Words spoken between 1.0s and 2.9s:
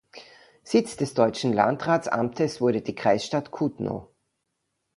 deutschen Landratsamtes wurde